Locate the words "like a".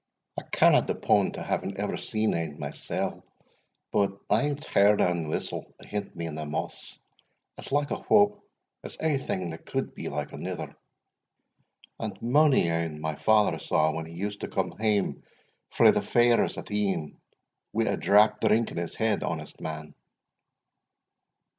7.71-7.97